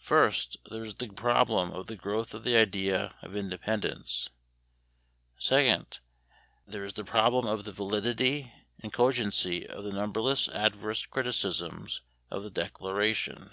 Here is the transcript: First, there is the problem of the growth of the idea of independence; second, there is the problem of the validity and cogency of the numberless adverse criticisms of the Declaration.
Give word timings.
First, 0.00 0.56
there 0.70 0.82
is 0.82 0.94
the 0.94 1.10
problem 1.10 1.70
of 1.70 1.88
the 1.88 1.94
growth 1.94 2.32
of 2.32 2.42
the 2.42 2.56
idea 2.56 3.14
of 3.20 3.36
independence; 3.36 4.30
second, 5.36 5.98
there 6.66 6.86
is 6.86 6.94
the 6.94 7.04
problem 7.04 7.44
of 7.44 7.64
the 7.66 7.72
validity 7.72 8.50
and 8.82 8.90
cogency 8.94 9.66
of 9.66 9.84
the 9.84 9.92
numberless 9.92 10.48
adverse 10.48 11.04
criticisms 11.04 12.00
of 12.30 12.42
the 12.42 12.50
Declaration. 12.50 13.50